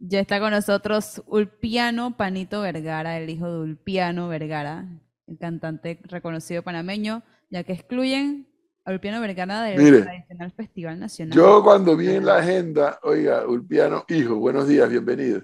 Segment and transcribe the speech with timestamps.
[0.00, 4.86] Ya está con nosotros Ulpiano Panito Vergara, el hijo de Ulpiano Vergara,
[5.26, 8.46] el cantante reconocido panameño, ya que excluyen
[8.84, 11.36] a Ulpiano Vergara del tradicional Festival Nacional.
[11.36, 15.42] Yo cuando vi en la agenda, oiga, Ulpiano, hijo, buenos días, bienvenido.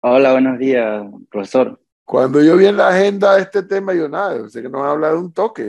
[0.00, 1.80] Hola, buenos días, profesor.
[2.04, 4.92] Cuando yo vi en la agenda este tema, yo nada, sé que nos van a
[4.92, 5.62] hablar de un toque,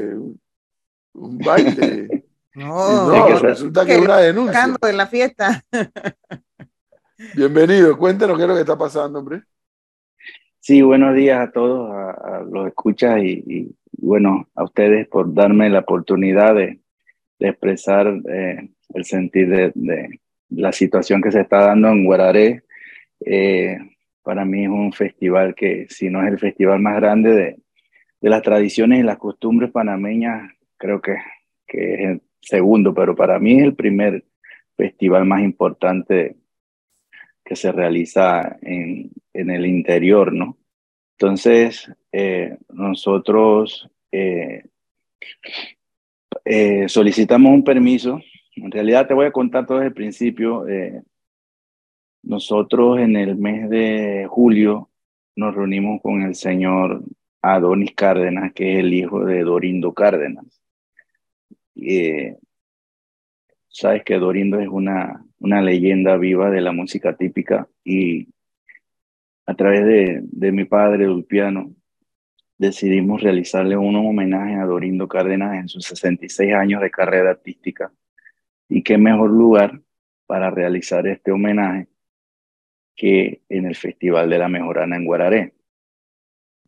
[1.14, 2.26] un, baile.
[2.55, 4.76] no, resulta que es una denuncia.
[4.82, 5.64] de la fiesta.
[7.34, 9.42] Bienvenido, cuéntenos qué es lo que está pasando, hombre.
[10.60, 15.80] Sí, buenos días a todos, a, los escuchas y, bueno, a ustedes por darme la
[15.80, 16.80] oportunidad de,
[17.39, 20.19] expresar eh, el sentir de,
[20.50, 22.64] la situación que se está dando en Guararé.
[23.25, 23.78] Eh,
[24.21, 28.42] para mí es un festival que, si no es el festival más grande de, las
[28.42, 31.16] tradiciones y las costumbres panameñas, creo que,
[31.68, 34.25] que es el segundo, pero para mí es el primer
[34.75, 36.36] festival más importante
[37.45, 40.58] que se realiza en, en el interior, ¿no?
[41.17, 44.63] Entonces, eh, nosotros eh,
[46.43, 48.19] eh, solicitamos un permiso.
[48.55, 50.65] En realidad te voy a contar todo desde el principio.
[52.23, 54.89] nosotros en el mes de julio
[55.35, 57.03] nos reunimos con el señor
[57.41, 60.45] Adonis Cárdenas, que es el hijo de Dorindo Cárdenas.
[63.67, 68.27] sabes que Dorindo es una una leyenda viva de la música típica y
[69.45, 71.71] a través de, de mi padre Dulpiano
[72.57, 77.91] decidimos realizarle un homenaje a Dorindo Cárdenas en sus 66 años de carrera artística.
[78.67, 79.81] Y qué mejor lugar
[80.25, 81.89] para realizar este homenaje
[82.95, 85.53] que en el Festival de la Mejorana en Guararé,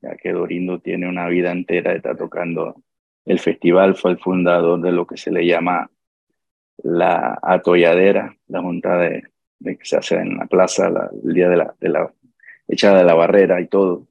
[0.04, 2.76] ya que Dorindo tiene una vida entera, está tocando
[3.26, 5.90] el festival, fue el fundador de lo que se le llama
[6.84, 9.24] la atolladera, la junta de,
[9.64, 10.92] que se hace en la plaza
[11.24, 12.12] el día de la, de la
[12.68, 14.08] echada de la barrera y todo,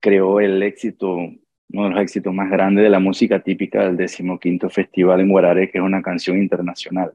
[0.00, 4.70] creó el éxito, uno de los éxitos más grandes de la música típica del decimoquinto
[4.70, 7.12] festival en Guararé, que es una canción internacional.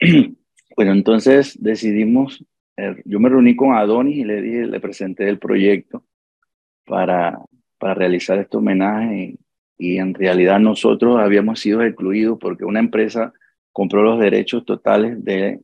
[0.76, 2.44] Bueno, entonces decidimos,
[2.76, 6.04] eh, yo me reuní con Adonis y le dije, le presenté el proyecto
[6.86, 7.36] para,
[7.78, 9.38] para realizar este homenaje y,
[9.76, 13.32] y en realidad nosotros habíamos sido excluidos porque una empresa
[13.72, 15.60] compró los derechos totales de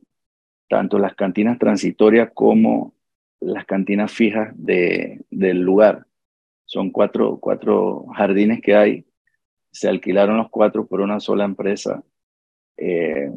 [0.67, 2.93] tanto las cantinas transitorias como
[3.39, 6.05] las cantinas fijas de, del lugar.
[6.65, 9.05] Son cuatro, cuatro jardines que hay.
[9.71, 12.03] Se alquilaron los cuatro por una sola empresa,
[12.77, 13.29] eh,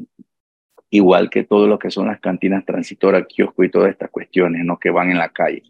[0.90, 4.78] igual que todo lo que son las cantinas transitorias, kiosco y todas estas cuestiones, ¿no?
[4.78, 5.64] que van en la calle.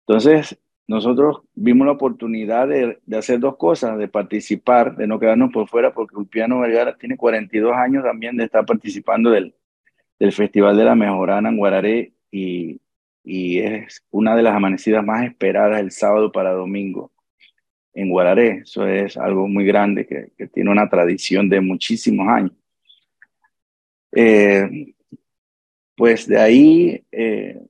[0.00, 0.58] Entonces,
[0.88, 5.92] nosotros vimos la oportunidad de, hacer dos cosas, de participar, de no quedarnos por fuera,
[5.92, 9.54] porque Ulpiano Vergara tiene 42 años también de estar participando del,
[10.18, 12.80] del Festival de la Mejorana en Guararé y,
[13.24, 17.10] y es una de las amanecidas más esperadas el sábado para domingo
[17.92, 18.60] en Guararé.
[18.62, 22.52] Eso es algo muy grande que, que tiene una tradición de muchísimos años.
[24.12, 24.94] Eh,
[25.96, 27.60] pues de ahí eh,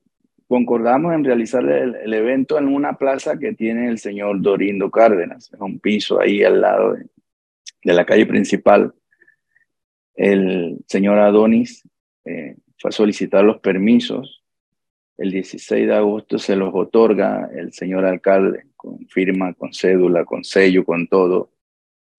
[0.47, 5.59] concordamos en realizar el, evento en una plaza que tiene el señor Dorindo Cárdenas, es
[5.59, 8.93] un piso ahí al lado de, la calle principal.
[10.13, 11.87] El señor Adonis
[12.25, 14.43] eh, fue a solicitar los permisos.
[15.17, 20.43] El 16 de agosto se los otorga el señor alcalde con firma, con cédula, con
[20.43, 21.51] sello, con todo.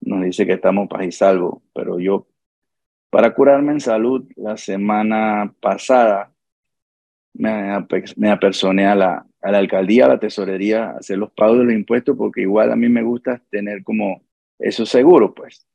[0.00, 2.26] Nos dice que estamos paz y salvo, pero yo,
[3.10, 6.32] para curarme en salud, la semana pasada
[7.38, 11.58] me, me apersoné a la, a la alcaldía, a la tesorería, a hacer los pagos
[11.58, 14.22] de los impuestos, porque igual a mí me gusta tener como
[14.58, 15.66] eso seguro, pues.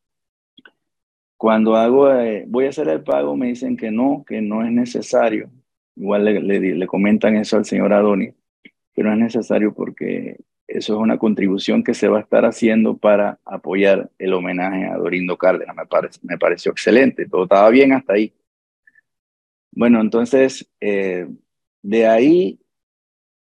[1.37, 4.71] Cuando hago, eh, voy a hacer el pago, me dicen que no, que no es
[4.71, 5.49] necesario.
[5.95, 8.33] Igual le, le, le comentan eso al señor Adonis,
[8.93, 10.37] que no es necesario porque
[10.67, 14.97] eso es una contribución que se va a estar haciendo para apoyar el homenaje a
[14.97, 15.75] Dorindo Cárdenas.
[15.75, 18.33] Me, parece, me pareció excelente, todo estaba bien hasta ahí.
[19.71, 21.27] Bueno, entonces, eh,
[21.83, 22.59] de ahí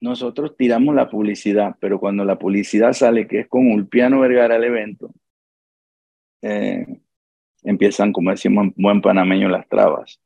[0.01, 4.65] nosotros tiramos la publicidad, pero cuando la publicidad sale que es con Ulpiano Vergara el
[4.65, 5.13] evento,
[6.43, 6.87] eh,
[7.63, 10.21] empiezan, como decimos en buen panameño, las trabas.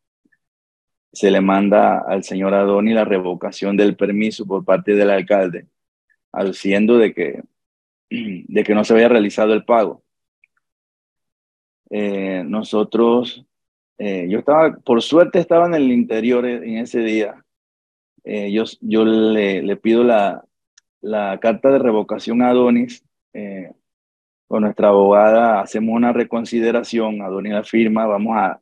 [1.12, 5.66] Se le manda al señor Adoni la revocación del permiso por parte del alcalde,
[6.32, 7.42] aduciendo de que,
[8.10, 10.02] de que no se había realizado el pago.
[11.90, 13.44] Eh, nosotros,
[13.98, 17.44] eh, yo estaba, por suerte estaba en el interior en ese día,
[18.24, 20.44] eh, yo, yo le, pido la,
[21.00, 23.04] la, carta de revocación a Adonis.
[23.32, 23.72] Eh,
[24.46, 28.60] con nuestra abogada hacemos una reconsideración, Adonis la firma, vamos a,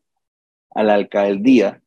[0.70, 1.81] a la alcaldía.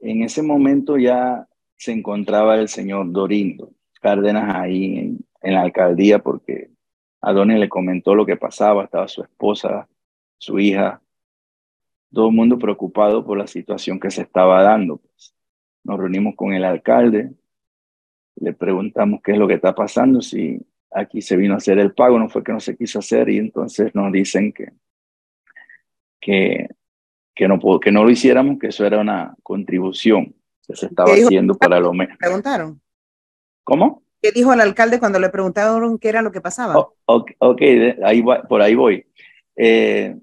[0.00, 3.70] En ese momento ya se encontraba el señor Dorindo
[4.00, 6.70] Cárdenas ahí en, en la alcaldía porque
[7.20, 9.88] Adonis le comentó lo que pasaba, estaba su esposa,
[10.38, 11.02] su hija,
[12.12, 14.96] todo el mundo preocupado por la situación que se estaba dando.
[14.98, 15.34] Pues.
[15.90, 17.32] Nos reunimos con el alcalde,
[18.36, 21.92] le preguntamos qué es lo que está pasando, si aquí se vino a hacer el
[21.94, 24.70] pago, no fue que no se quiso hacer, y entonces nos dicen que,
[26.20, 26.68] que,
[27.34, 30.32] que, no, que no lo hiciéramos, que eso era una contribución
[30.64, 32.16] que se estaba haciendo para lo menos.
[32.18, 32.80] ¿Preguntaron?
[33.64, 34.04] ¿Cómo?
[34.22, 36.78] ¿Qué dijo el alcalde cuando le preguntaron qué era lo que pasaba?
[36.78, 37.62] Oh, ok,
[38.04, 39.04] ahí por ahí voy.
[39.56, 40.16] Eh,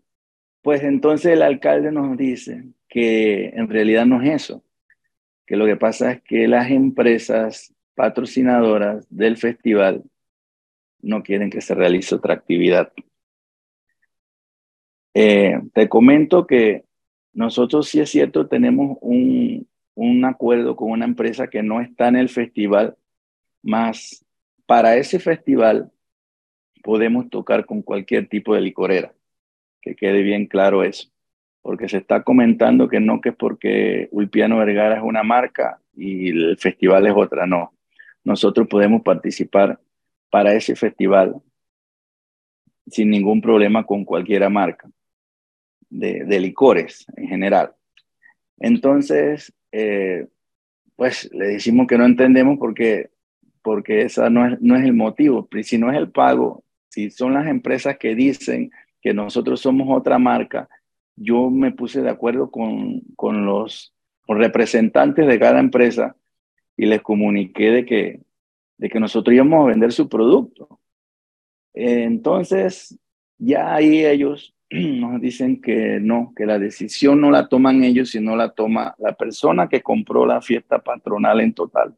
[0.61, 4.63] pues entonces el alcalde nos dice que en realidad no es eso,
[5.47, 10.03] que lo que pasa es que las empresas patrocinadoras del festival
[11.01, 12.91] no quieren que se realice otra actividad.
[15.13, 16.83] Eh, te comento que
[17.33, 22.17] nosotros sí es cierto, tenemos un, un acuerdo con una empresa que no está en
[22.17, 22.97] el festival,
[23.63, 24.25] más
[24.65, 25.91] para ese festival
[26.83, 29.13] podemos tocar con cualquier tipo de licorera,
[29.81, 31.09] que quede bien claro eso,
[31.67, 36.29] porque se está comentando que no que es porque Ulpiano Vergara es una marca y
[36.29, 37.73] el festival es otra, no.
[38.23, 39.77] Nosotros podemos participar
[40.29, 41.35] para ese festival
[42.87, 44.89] sin ningún problema con cualquier marca
[45.89, 47.73] de, licores en general.
[48.59, 50.25] Entonces, eh,
[50.95, 53.09] pues le decimos que no entendemos porque
[53.61, 55.49] porque esa no es, no es el motivo.
[55.63, 58.71] Si no es el pago, si son las empresas que dicen
[59.01, 60.69] que nosotros somos otra marca,
[61.17, 63.93] yo me puse de acuerdo con, con los
[64.27, 66.15] representantes de cada empresa
[66.77, 68.21] y les comuniqué de que,
[68.77, 70.79] de que nosotros íbamos a vender su producto.
[71.73, 72.97] Entonces,
[73.37, 78.35] ya ahí ellos nos dicen que no, que la decisión no la toman ellos, sino
[78.35, 81.95] la toma la persona que compró la fiesta patronal en total.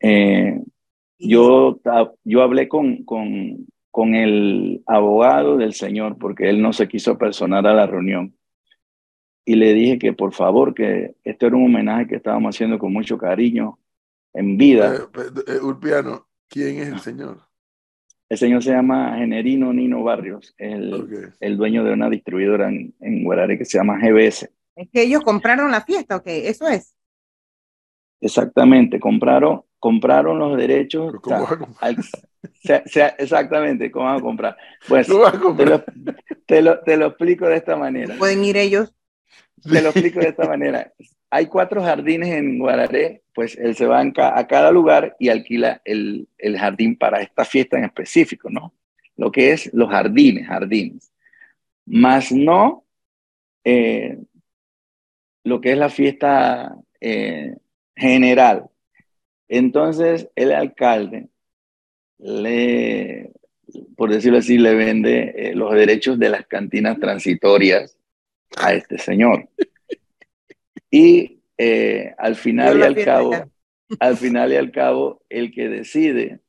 [0.00, 0.60] Eh,
[1.18, 1.80] yo,
[2.24, 3.66] yo hablé con, con,
[3.96, 8.36] con el abogado del señor porque él no se quiso personar a la reunión
[9.42, 12.92] y le dije que por favor, que esto era un homenaje que estábamos haciendo con
[12.92, 13.78] mucho cariño,
[14.34, 14.96] en vida.
[14.96, 14.98] Eh,
[15.46, 17.40] eh, Urpiano, ¿quién es el señor?
[18.28, 23.24] El señor se llama Generino Nino Barrios, el, el dueño de una distribuidora en, en
[23.24, 24.50] Guarare que se llama GBS.
[24.74, 26.26] Es que ellos compraron la fiesta, ¿ok?
[26.26, 26.94] Eso es.
[28.20, 31.14] Exactamente, compraron, compraron los derechos.
[33.18, 34.56] exactamente, ¿cómo van a comprar?
[34.88, 38.16] Pues te lo, te, lo, explico de esta manera.
[38.18, 38.92] ¿Pueden ir ellos?
[39.62, 40.92] Te lo explico de esta manera.
[41.30, 46.26] Hay cuatro jardines en Guararé, pues él se va a cada lugar y alquila el,
[46.36, 48.74] el jardín para esta fiesta en específico, ¿no?
[49.16, 51.12] Lo que es los jardines, jardines.
[51.84, 52.84] Más no
[53.62, 54.18] eh,
[55.44, 57.54] lo que es la fiesta eh,
[57.94, 58.66] general.
[59.48, 61.28] Entonces, el alcalde
[62.18, 63.32] le,
[63.96, 67.96] por decirlo así, le vende eh, los derechos de las cantinas transitorias
[68.56, 69.48] a este señor.
[70.90, 73.32] Y eh, al final y al cabo,
[73.98, 76.40] al final y al cabo, el que decide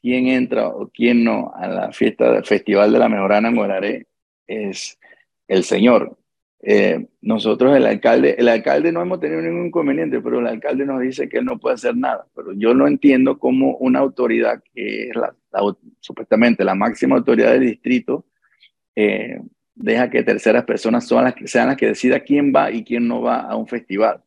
[0.00, 4.06] quién entra o quién no a la fiesta del Festival de la Mejorana Moraré
[4.46, 4.98] es
[5.48, 6.16] el señor.
[6.60, 11.00] Eh, nosotros, el alcalde, el alcalde no hemos tenido ningún inconveniente, pero el alcalde nos
[11.00, 12.26] dice que él no puede hacer nada.
[12.34, 15.34] Pero yo no entiendo cómo una autoridad que es la,
[16.00, 18.24] supuestamente la máxima autoridad del distrito
[18.94, 19.40] eh,
[19.74, 23.06] deja que terceras personas sean las, que, sean las que decida quién va y quién
[23.06, 24.22] no va a un festival.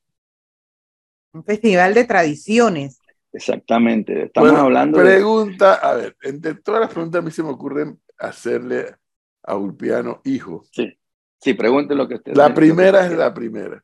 [1.33, 3.00] Un festival de tradiciones.
[3.31, 8.00] Exactamente, estamos hablando pregunta, a ver, entre todas las preguntas a mí se me ocurren
[8.17, 8.95] hacerle
[9.43, 10.63] a Ulpiano hijo.
[10.71, 10.99] Sí.
[11.39, 12.36] Sí, pregunte lo que usted.
[12.36, 13.84] La primera es la primera.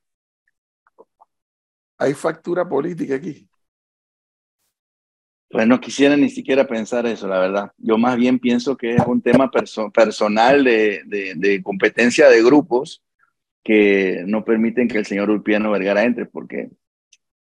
[1.97, 3.47] ¿Hay factura política aquí?
[5.50, 7.71] Pues no quisiera ni siquiera pensar eso, la verdad.
[7.77, 13.01] Yo más bien pienso que es un tema personal de, de, competencia de grupos
[13.63, 16.71] que no permiten que el señor Ulpiano Vergara entre, porque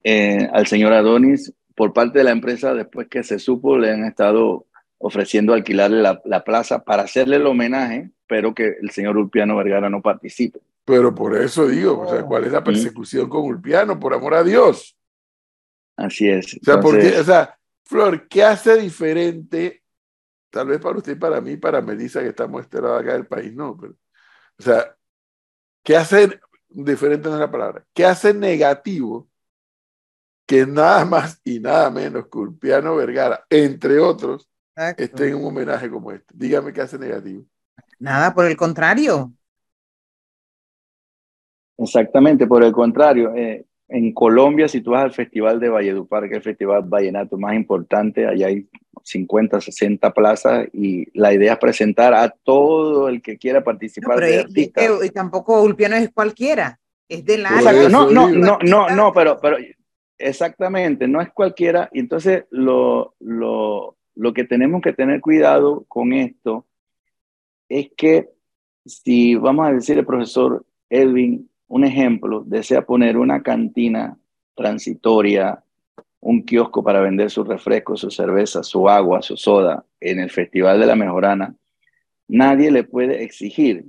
[0.04, 4.04] eh, al señor Adonis, por parte de la empresa, después que se supo, le han
[4.04, 4.66] estado
[4.98, 9.90] ofreciendo alquilarle la, la plaza para hacerle el homenaje espero que el señor Ulpiano Vergara
[9.90, 10.60] no participe.
[10.84, 14.00] Pero por eso digo, o sea, ¿cuál es la persecución con Ulpiano?
[14.00, 14.96] Por amor a Dios.
[15.96, 16.54] Así es.
[16.54, 19.82] O sea, porque, o sea, Flor, ¿qué hace diferente?
[20.50, 23.54] Tal vez para usted, para mí, para Melissa, que estamos este lado acá del país,
[23.54, 23.76] no.
[23.78, 23.94] Pero,
[24.58, 24.96] o sea,
[25.84, 27.84] ¿qué hace diferente no es la palabra?
[27.92, 29.28] ¿Qué hace negativo
[30.46, 34.48] que nada más y nada menos que Ulpiano Vergara, entre otros,
[34.96, 36.34] esté en un homenaje como este?
[36.34, 37.44] Dígame qué hace negativo.
[37.98, 39.32] Nada, por el contrario.
[41.78, 43.34] Exactamente, por el contrario.
[43.34, 47.36] Eh, en Colombia, si tú vas al Festival de Valledupar, que es el festival vallenato
[47.36, 48.66] más importante, allá hay
[49.02, 54.14] 50, 60 plazas y la idea es presentar a todo el que quiera participar.
[54.14, 57.50] No, pero y, tampoco Ulpiano es cualquiera, es de la...
[57.90, 59.58] No, no, no, no, no, pero, pero
[60.16, 61.90] exactamente, no es cualquiera.
[61.92, 66.66] Y entonces lo, lo, lo que tenemos que tener cuidado con esto
[67.78, 68.28] es que
[68.84, 74.18] si vamos a decir el profesor Edwin, un ejemplo, desea poner una cantina
[74.54, 75.62] transitoria,
[76.20, 80.80] un kiosco para vender sus refrescos, su cerveza, su agua, su soda en el Festival
[80.80, 81.54] de la Mejorana,
[82.28, 83.86] nadie le puede exigir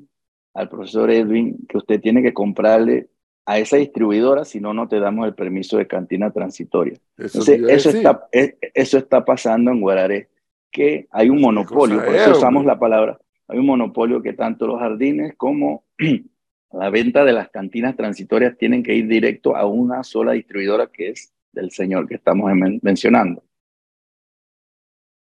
[0.53, 3.09] al profesor Edwin que usted tiene que comprarle
[3.45, 6.97] a esa distribuidora, si no, no te damos el permiso de cantina transitoria.
[7.17, 10.29] Eso, eso, está, e, eso está pasando en Guararé,
[10.71, 14.79] que hay un monopolio, por eso usamos la palabra, hay un monopolio que tanto los
[14.79, 15.85] jardines como
[16.71, 21.09] la venta de las cantinas transitorias tienen que ir directo a una sola distribuidora que
[21.09, 23.43] es del señor que estamos mencionando.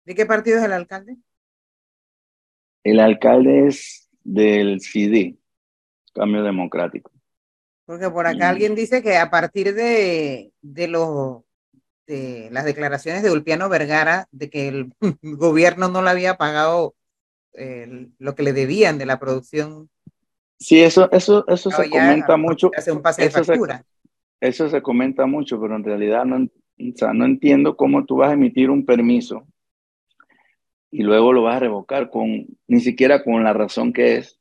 [0.04, 1.16] ¿De qué partido es el alcalde?
[2.84, 5.36] El alcalde es del CD,
[6.12, 7.10] Cambio Democrático.
[7.84, 11.42] Porque por acá alguien dice que a partir de, de, los,
[12.06, 14.92] de las declaraciones de Ulpiano Vergara, de que el
[15.22, 16.94] gobierno no le había pagado
[18.18, 19.90] lo que le debían de la producción.
[20.58, 22.70] Sí, eso, eso, eso se comenta mucho.
[22.76, 23.84] Hace un pase de factura.
[24.40, 28.30] eso se comenta mucho, pero en realidad no, o sea, no entiendo cómo tú vas
[28.30, 29.46] a emitir un permiso
[30.90, 34.38] y luego lo vas a revocar con ni siquiera con la razón que es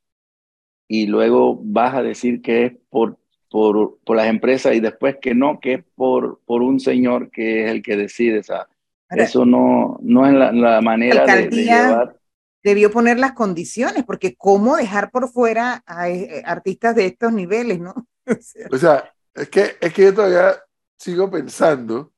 [0.88, 3.18] y luego vas a decir que es por
[3.52, 7.66] por, por las empresas y después que no, que es por, por un señor que
[7.66, 8.40] es el que decide.
[8.40, 8.68] O sea,
[9.10, 12.16] eso no, no es la, manera de, llevar.
[12.64, 17.80] Debió poner las condiciones, porque cómo dejar por fuera a, eh, artistas de estos niveles,
[17.80, 18.08] ¿no?
[18.72, 20.56] o sea, es que, es que yo todavía
[20.98, 22.14] sigo pensando,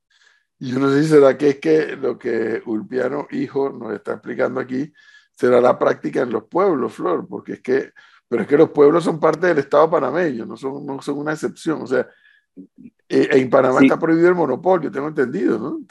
[0.59, 4.13] y yo no sé si será que es que lo que Ulpiano Hijo nos está
[4.13, 4.93] explicando aquí
[5.35, 7.91] será la práctica en los pueblos, Flor, porque es que
[8.33, 11.33] pero es que los pueblos son parte del Estado panameño, no son, no son una
[11.33, 11.83] excepción.
[11.83, 12.07] O sea,
[13.07, 15.81] eh, en Panamá está prohibido el monopolio, tengo entendido, ¿no?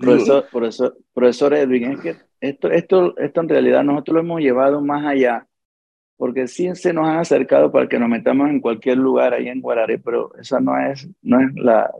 [0.00, 4.80] profesor, profesor, profesor, Edwin, es que esto, esto, esto en realidad nosotros lo hemos llevado
[4.80, 5.46] más allá,
[6.16, 9.60] porque sí se nos han acercado para que nos metamos en cualquier lugar ahí en
[9.60, 11.90] Guararé, pero esa no es, no es la,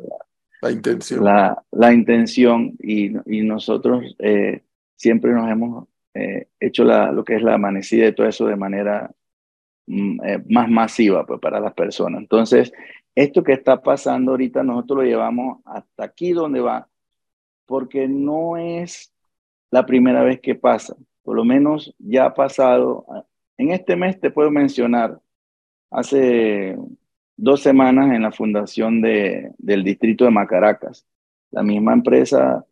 [0.62, 1.24] la, intención.
[1.24, 4.62] La, la intención y, y nosotros eh,
[4.96, 8.56] siempre nos hemos eh, hecho la, lo que es la amanecida de todo eso de
[8.56, 9.10] manera
[9.86, 12.20] Mm, eh, más masiva pues, para las personas.
[12.20, 12.72] Entonces,
[13.14, 16.88] esto que está pasando ahorita, nosotros lo llevamos hasta aquí donde va,
[17.66, 19.12] porque no es
[19.70, 20.96] la primera vez que pasa.
[21.22, 23.06] Por lo menos ya ha pasado.
[23.58, 25.20] En este mes te puedo mencionar,
[25.90, 26.76] hace
[27.36, 31.06] dos semanas en la fundación de, del distrito de Macaracas,
[31.50, 32.64] la misma empresa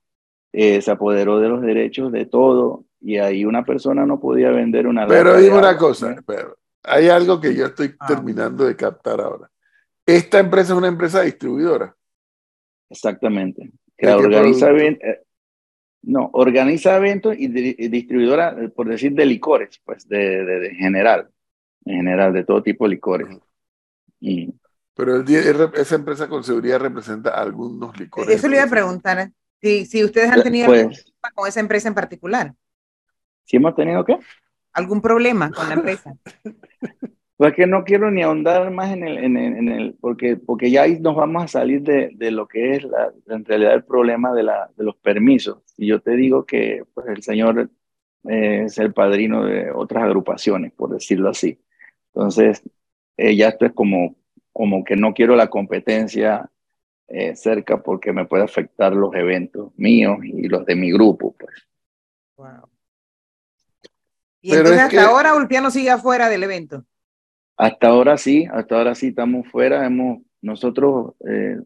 [0.52, 4.86] eh, se apoderó de los derechos de todo y ahí una persona no podía vender
[4.86, 5.06] una...
[5.06, 8.06] Pero dime una cosa, pero hay algo que yo estoy ah.
[8.06, 9.50] terminando de captar ahora.
[10.06, 11.94] Esta empresa es una empresa distribuidora.
[12.90, 13.72] Exactamente.
[13.96, 15.23] Que organiza eh,
[16.06, 17.48] no, organiza eventos y,
[17.88, 21.28] distribuidora, por decir, de licores, pues de, de, general,
[21.84, 23.28] en general, de todo tipo de licores.
[24.94, 28.34] Pero el, esa empresa con seguridad representa algunos licores.
[28.34, 29.30] Eso le iba a preguntar,
[29.60, 32.54] si, si ustedes han tenido pues, con esa empresa en particular.
[33.44, 34.18] ¿Si hemos tenido qué?
[34.74, 36.14] algún problema con la empresa?
[37.36, 41.00] Pues que no quiero ni ahondar más en el, en el, porque, porque ya ahí
[41.00, 44.44] nos vamos a salir de, de lo que es la, en realidad el problema de,
[44.44, 45.58] la, de los permisos.
[45.76, 47.70] Y yo te digo que pues, el señor
[48.28, 51.60] eh, es el padrino de otras agrupaciones, por decirlo así.
[52.14, 52.62] Entonces,
[53.16, 54.16] eh, ya esto es como,
[54.52, 56.48] como que no quiero la competencia
[57.08, 61.34] eh, cerca porque me puede afectar los eventos míos y los de mi grupo.
[61.36, 61.66] Pues.
[62.36, 62.68] Wow.
[64.40, 66.84] Y entonces hasta ahora Ulpiano sigue afuera del evento.
[67.56, 69.86] Hasta ahora sí, hasta ahora sí estamos fuera.
[69.86, 71.58] Hemos, nosotros eh,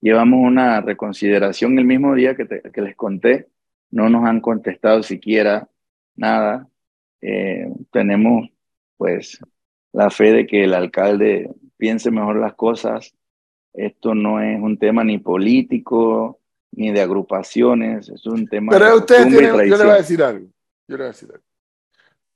[0.00, 3.48] llevamos una reconsideración el mismo día que, que, les conté.
[3.90, 5.68] No nos han contestado siquiera
[6.14, 6.68] nada.
[7.22, 8.48] Eh, tenemos
[8.96, 9.38] pues
[9.92, 13.14] la fe de que el alcalde piense mejor las cosas.
[13.72, 16.40] Esto no es un tema ni político
[16.72, 20.46] ni de agrupaciones, es un tema Pero usted yo le voy a decir algo.
[20.86, 21.44] Yo le voy a decir algo.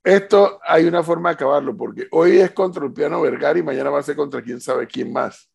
[0.04, 3.88] Esto hay una forma de acabarlo, porque hoy es contra el piano Vergara y mañana
[3.88, 5.50] va a ser contra quién sabe quién más.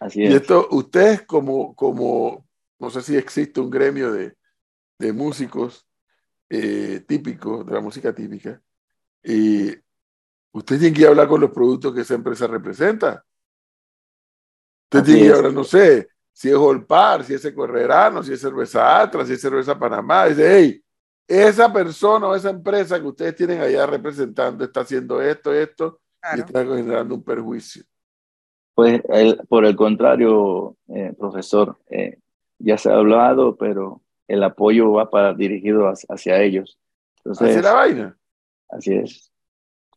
[0.00, 0.30] Así es.
[0.30, 2.44] Y esto, ustedes como, como,
[2.80, 4.36] no sé si existe un gremio de,
[4.98, 5.86] de músicos
[6.50, 8.60] eh, típicos, de la música típica,
[9.22, 9.70] y
[10.50, 13.24] usted tiene que hablar con los productos que esa empresa representa.
[14.84, 19.00] Usted tiene que hablar, no sé, si es Olpar, si es Ecorrerano, si es Cerveza
[19.00, 20.26] Atra, si es Cerveza Panamá.
[20.26, 20.84] Dice, hey,
[21.26, 26.00] esa persona o esa empresa que ustedes tienen allá representando está haciendo esto, esto,
[26.34, 27.84] y está generando un perjuicio.
[28.74, 29.02] Pues
[29.48, 32.18] por el contrario, eh, profesor, eh,
[32.58, 36.78] ya se ha hablado, pero el apoyo va para dirigido hacia, ellos.
[37.18, 38.18] Entonces, ¿Hacia la vaina?
[38.68, 39.32] Así es.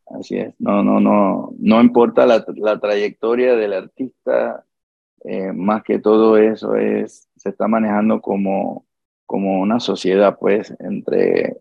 [0.08, 0.54] Así es.
[0.60, 4.66] No, no, no, no importa la, la trayectoria del artista,
[5.24, 8.86] eh, más que todo eso es, se está manejando como,
[9.26, 11.58] como una sociedad, pues, entre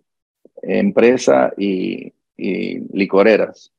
[0.63, 3.73] empresa y, y licoreras.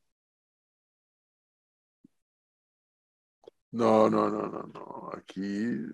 [3.72, 5.10] No, no, no, no, no.
[5.16, 5.86] Aquí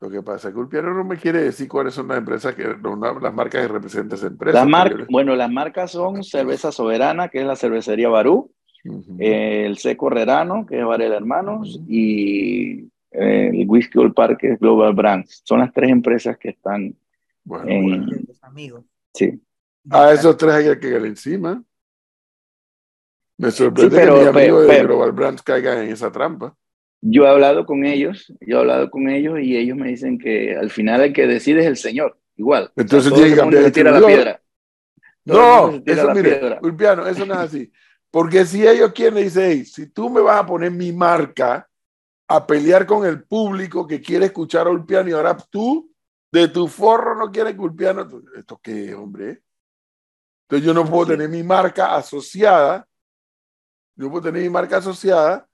[0.00, 2.64] lo que pasa es que Ulpiano no me quiere decir cuáles son las empresas que,
[2.64, 4.66] las marcas que representan esa empresa.
[5.08, 8.52] Bueno, las marcas son Cerveza Soberana, que es la cervecería Barú,
[9.18, 14.94] el Seco Herrerano, que es Varela Hermanos, y eh, el Whisky Old Park, es Global
[14.94, 15.42] Brands.
[15.44, 16.94] Son las tres empresas que están
[17.44, 18.26] bueno, en...
[18.42, 18.84] amigos.
[19.14, 19.40] Sí.
[19.90, 21.62] A esos tres hay que caer encima.
[23.38, 26.56] Me sorprende que mis amigos de Global Brands caigan en esa trampa.
[27.02, 30.56] Yo he hablado con ellos, yo he hablado con ellos y ellos me dicen que
[30.56, 32.72] al final el que decide es el Señor, igual.
[32.74, 34.40] Entonces tiene que cambiar tira la piedra.
[35.24, 37.72] no, eso, mire, Ulpiano, eso no es así.
[38.10, 41.65] Porque si ellos quieren, dice, si tú me vas a poner mi marca
[42.28, 45.92] a pelear con el público que quiere escuchar a Ulpiano y ahora tú
[46.32, 48.06] de tu forro no quieres que Ulpiano,
[48.36, 49.42] ¿esto qué, hombre?
[50.42, 52.86] Entonces yo no puedo tener mi marca asociada,
[53.94, 55.48] yo puedo tener mi marca asociada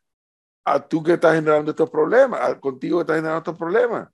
[0.64, 4.08] a tú que estás generando estos problemas, contigo que estás generando estos problemas.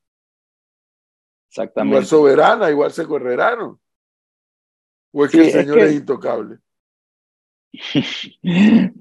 [1.49, 1.95] Exactamente.
[1.95, 3.81] Igual soberana, igual secorrerano.
[5.13, 6.59] ¿O es que el Señor es, intocable?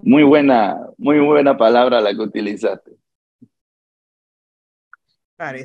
[0.02, 2.98] muy buena, muy buena palabra la que utilizaste.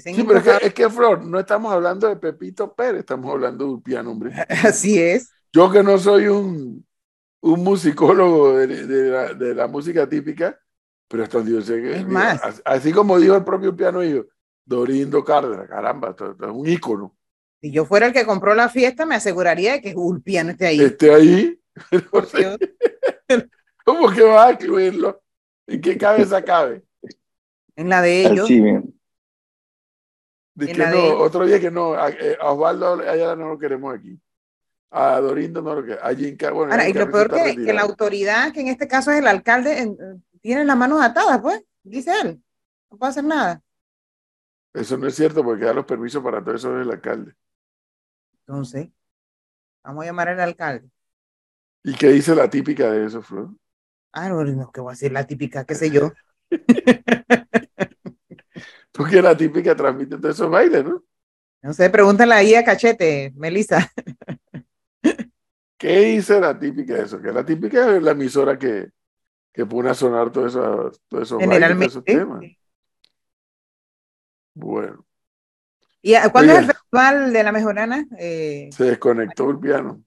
[0.00, 3.64] Sí, pero es que, es que, Flor, no estamos hablando de Pepito Pérez, estamos hablando
[3.64, 4.33] de un piano, hombre.
[4.64, 5.31] Así es.
[5.53, 6.87] Yo que no soy un,
[7.40, 8.66] un musicólogo de,
[9.11, 10.59] la, de la música típica,
[11.09, 12.62] pero esto Dios es más.
[12.64, 14.25] Así como dijo el propio piano yo,
[14.64, 17.16] Dorindo Cárdenas, caramba, es un ícono.
[17.61, 20.66] Si yo fuera el que compró la fiesta, me aseguraría de que un piano esté
[20.66, 20.81] ahí.
[20.81, 21.61] Esté ahí.
[23.85, 25.23] ¿Cómo que va a incluirlo?
[25.66, 26.83] ¿En qué cabeza cabe?
[27.77, 28.49] En la de ellos.
[30.59, 34.21] Sí, que no, otro día que no, a, eh, Osvaldo allá no lo queremos aquí.
[34.91, 36.05] A Dorindo no lo queremos.
[36.05, 39.21] A Jinka, bueno, y lo peor que, que, la autoridad, que en este caso es
[39.21, 39.97] el alcalde,
[40.43, 42.43] tienen las manos atadas, pues, dice él.
[42.91, 43.62] No puede hacer nada.
[44.75, 47.35] Eso no es cierto porque da los permisos para todo eso del alcalde.
[48.47, 48.88] Entonces,
[49.83, 50.88] vamos a llamar al alcalde.
[51.85, 53.51] ¿Y qué dice la típica de eso, Flor?
[54.12, 56.12] Ah, no, no, que voy a decir la típica, qué sé yo.
[58.92, 61.02] porque la típica transmite todos esos bailes, ¿no?
[61.62, 63.90] No sé, pregúntale ahí a Cachete, Melissa.
[65.78, 67.20] ¿Qué dice la típica de eso?
[67.20, 68.90] Que la típica es la emisora que,
[69.52, 71.87] que pone a sonar todo eso, todo eso Generalmente.
[71.87, 72.44] esos temas.
[74.55, 75.07] Bueno.
[76.02, 78.07] ¿Y cuándo es el festival de la mejorana?
[78.18, 80.02] Eh, se desconectó el piano.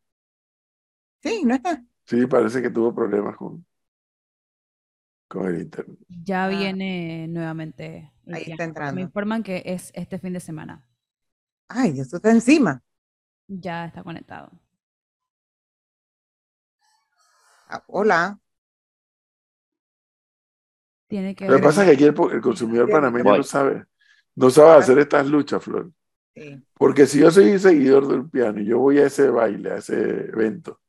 [1.24, 1.84] Sí, no está.
[2.06, 3.66] Sí, parece que tuvo problemas con,
[5.28, 5.98] con el internet.
[6.08, 6.48] Ya ah.
[6.50, 8.12] viene nuevamente.
[8.32, 8.96] Ahí está entrando.
[8.96, 10.86] Me informan que es este fin de semana.
[11.68, 12.82] Ay, eso está encima.
[13.48, 14.52] Ya está conectado.
[17.68, 18.40] Ah, hola.
[21.08, 23.86] Tiene que Lo que pasa es que aquí el, consumidor panameño no sabe,
[24.36, 25.92] no sabe hacer estas luchas, Flor.
[26.74, 29.96] Porque si yo soy seguidor del piano y yo voy a ese baile, a ese
[29.96, 30.82] evento,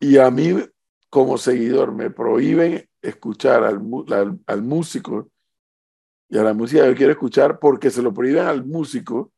[0.00, 0.56] y a mí
[1.08, 3.80] como seguidor me prohíben escuchar al,
[4.46, 5.28] al músico
[6.28, 9.32] y a la música que yo quiero escuchar porque se lo prohíben al músico,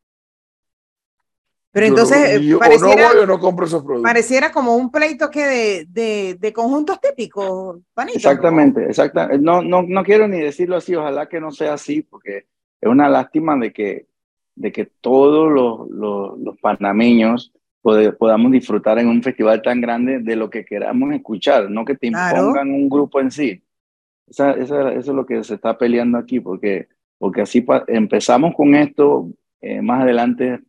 [1.70, 4.10] pero entonces, no, pareciera, no no compro esos productos.
[4.10, 8.16] Pareciera como un pleito que de, de, de conjuntos típicos, Panito.
[8.16, 9.38] Exactamente, exactamente.
[9.38, 12.46] No, no, no quiero ni decirlo así, ojalá que no sea así, porque
[12.80, 14.06] es una lástima de que,
[14.54, 17.52] de que todos los, los, los panameños
[18.18, 22.08] podamos disfrutar en un festival tan grande de lo que queramos escuchar, no que te
[22.08, 23.62] impongan un grupo en sí.
[24.26, 28.74] Esa, esa, eso es lo que se está peleando aquí, porque, porque así empezamos con
[28.74, 30.60] esto, eh, más adelante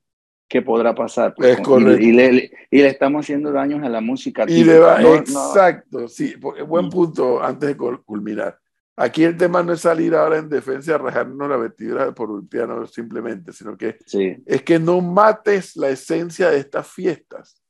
[0.49, 1.34] qué podrá pasar.
[1.36, 1.60] Pues,
[1.99, 4.45] y, le, y, le, estamos haciendo daños a la música.
[4.47, 6.34] Y le va, exacto, sí,
[6.67, 8.58] buen punto antes de culminar.
[9.02, 12.46] Aquí el tema no es salir ahora en defensa y rajarnos la vestidura por un
[12.50, 13.98] piano simplemente, sino que
[14.46, 17.64] es que no mates la esencia de estas fiestas.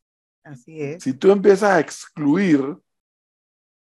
[0.44, 1.04] Así es.
[1.04, 2.76] Si tú empiezas a excluir,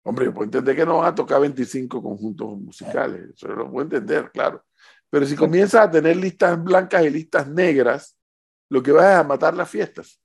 [0.03, 3.83] hombre, yo puedo entender que no van a tocar 25 conjuntos musicales, eso lo puedo
[3.83, 4.65] entender, claro.
[5.11, 8.17] Pero si comienzas a tener listas blancas y listas negras,
[8.71, 10.19] lo que vas es a matar las fiestas.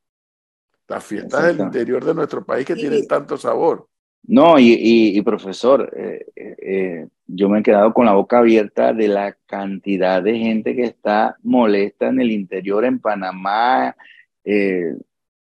[0.88, 3.89] Las fiestas del interior de nuestro país que tienen tanto sabor.
[4.22, 9.36] No, y, profesor, eh, eh, yo me he quedado con la boca abierta de la
[9.46, 13.96] cantidad de gente que está molesta en el interior, en Panamá,
[14.44, 14.94] eh,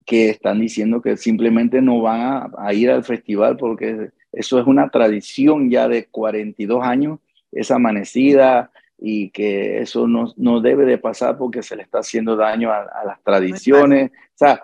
[0.05, 4.89] que están diciendo que simplemente no van a, ir al festival porque eso es una
[4.89, 7.21] tradición ya de 42 años,
[7.53, 12.37] esa amanecida, y que eso no, no debe de pasar porque se le está haciendo
[12.37, 14.11] daño a, las tradiciones.
[14.11, 14.63] O sea,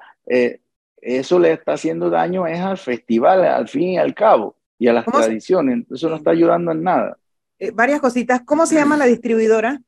[1.03, 4.93] eso le está haciendo daño es al festival, al fin y al cabo, y a
[4.93, 5.85] las tradiciones.
[5.91, 7.19] Eso no está ayudando en nada.
[7.59, 8.43] Eh, varias cositas.
[8.45, 9.81] ¿Cómo se llama la distribuidora?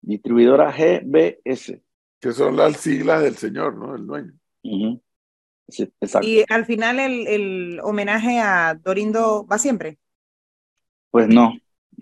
[0.00, 1.80] Distribuidora GBS.
[2.20, 3.96] Que son las siglas del señor, ¿no?
[3.96, 4.32] El dueño.
[6.22, 9.98] Y al final el, el homenaje a Dorindo va siempre.
[11.10, 11.52] Pues no,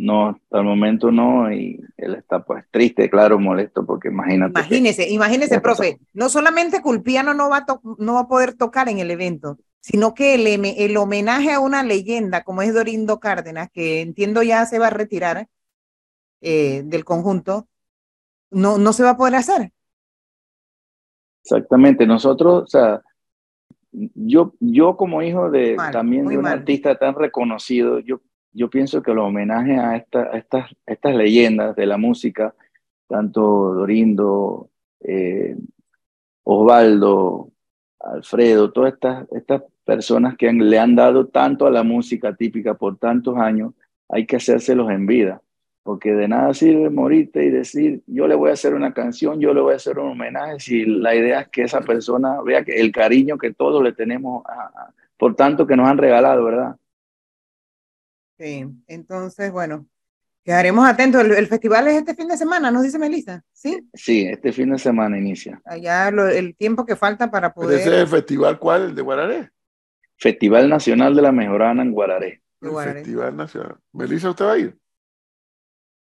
[0.00, 4.58] no, hasta el momento no, y él está pues triste, claro, molesto, porque imagínate.
[4.58, 7.66] Imagínese, imagínese, profe, no solamente Culpiano no va, a
[7.98, 11.82] no va a poder tocar en el evento, sino que el, el, homenaje a una
[11.82, 15.48] leyenda como es Dorindo Cárdenas, que entiendo ya se va a retirar
[16.40, 17.68] eh, del conjunto,
[18.50, 19.70] no, no se va a poder hacer.
[21.44, 23.02] Exactamente, nosotros, o sea,
[23.92, 28.20] yo, yo como hijo de también de un artista tan reconocido, yo
[28.52, 32.54] yo pienso que los homenajes a, estas, estas leyendas de la música,
[33.06, 33.40] tanto
[33.74, 35.56] Dorindo, eh,
[36.44, 37.50] Osvaldo,
[38.00, 42.98] Alfredo, todas estas, estas personas que le han dado tanto a la música típica por
[42.98, 43.74] tantos años,
[44.08, 45.42] hay que hacérselos en vida,
[45.82, 49.54] porque de nada sirve morirte y decir, yo le voy a hacer una canción, yo
[49.54, 52.80] le voy a hacer un homenaje, si la idea es que esa persona vea que
[52.80, 54.42] el cariño que todos le tenemos
[55.16, 56.76] por tanto que nos han regalado, ¿verdad?
[58.40, 59.86] Sí, entonces, bueno,
[60.42, 61.22] quedaremos atentos.
[61.22, 63.86] El, festival es este fin de semana, nos dice Melissa, ¿sí?
[63.92, 65.60] Sí, este fin de semana inicia.
[65.62, 67.80] Allá el tiempo que falta para poder...
[67.80, 68.82] ¿Ese es el festival cuál?
[68.84, 69.50] ¿El de Guararé?
[70.16, 72.42] Festival Nacional de la Mejorana en Guararé.
[72.62, 73.76] Festival Nacional.
[73.92, 74.78] Melissa, ¿usted va a ir?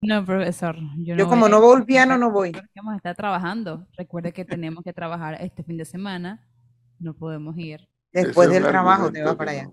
[0.02, 0.78] No, profesor.
[1.00, 2.54] Yo, como no voy al piano, no voy.
[2.74, 3.86] Vamos a estar trabajando.
[3.98, 6.48] Recuerde que tenemos que trabajar este fin de semana.
[7.00, 7.90] No podemos ir.
[8.14, 9.70] Después del trabajo te vas para allá.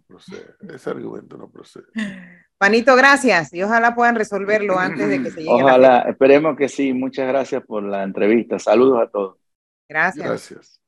[0.74, 1.86] Ese argumento no procede.
[2.58, 5.50] Panito, gracias y ojalá puedan resolverlo antes de que se llegue.
[5.50, 6.92] Ojalá, esperemos que sí.
[6.92, 8.58] Muchas gracias por la entrevista.
[8.58, 9.38] Saludos a todos.
[9.88, 10.26] Gracias.
[10.26, 10.79] Gracias.